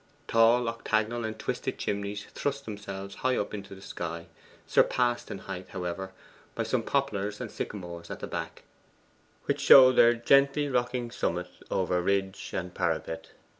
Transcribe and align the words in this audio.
Tall 0.27 0.67
octagonal 0.67 1.23
and 1.23 1.37
twisted 1.37 1.77
chimneys 1.77 2.25
thrust 2.31 2.65
themselves 2.65 3.13
high 3.21 3.37
up 3.37 3.53
into 3.53 3.75
the 3.75 3.83
sky, 3.83 4.25
surpassed 4.65 5.29
in 5.29 5.37
height, 5.37 5.67
however, 5.73 6.11
by 6.55 6.63
some 6.63 6.81
poplars 6.81 7.39
and 7.39 7.51
sycamores 7.51 8.09
at 8.09 8.19
the 8.19 8.25
back, 8.25 8.63
which 9.45 9.61
showed 9.61 9.97
their 9.97 10.15
gently 10.15 10.67
rocking 10.69 11.11
summits 11.11 11.61
over 11.69 12.01
ridge 12.01 12.49
and 12.51 12.73
parapet. 12.73 13.29